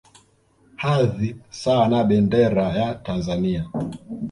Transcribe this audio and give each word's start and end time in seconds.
Hadhi 0.83 1.35
sawa 1.49 1.87
na 1.87 2.03
Bendera 2.03 2.67
ya 2.77 2.95
Tanzania 2.95 3.69